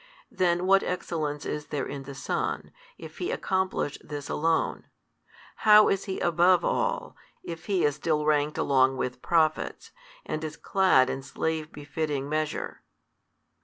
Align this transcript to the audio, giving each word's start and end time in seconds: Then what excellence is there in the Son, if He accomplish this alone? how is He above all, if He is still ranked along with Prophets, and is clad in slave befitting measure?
Then 0.31 0.65
what 0.65 0.81
excellence 0.81 1.45
is 1.45 1.67
there 1.67 1.85
in 1.85 2.05
the 2.05 2.15
Son, 2.15 2.71
if 2.97 3.19
He 3.19 3.29
accomplish 3.29 3.99
this 4.03 4.29
alone? 4.29 4.87
how 5.57 5.89
is 5.89 6.05
He 6.05 6.19
above 6.19 6.65
all, 6.65 7.15
if 7.43 7.67
He 7.67 7.83
is 7.85 7.97
still 7.97 8.25
ranked 8.25 8.57
along 8.57 8.97
with 8.97 9.21
Prophets, 9.21 9.91
and 10.25 10.43
is 10.43 10.57
clad 10.57 11.07
in 11.07 11.21
slave 11.21 11.71
befitting 11.71 12.27
measure? 12.27 12.81